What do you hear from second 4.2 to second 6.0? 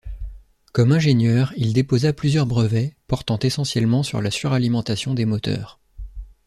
suralimentation des moteurs.